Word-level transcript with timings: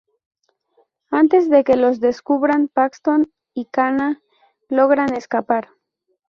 Antes 1.11 1.47
de 1.47 1.63
que 1.63 1.75
los 1.75 1.99
descubran, 1.99 2.69
Paxton 2.69 3.31
y 3.53 3.65
Kana 3.65 4.19
logran 4.67 5.13
escapar. 5.13 5.69